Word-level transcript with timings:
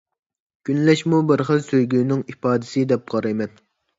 كۈنلەشمۇ 0.67 1.19
بىر 1.31 1.43
خىل 1.49 1.61
سۆيگۈنىڭ 1.67 2.25
ئىپادىسى، 2.33 2.85
دەپ 2.93 3.07
قارايمەن. 3.15 3.55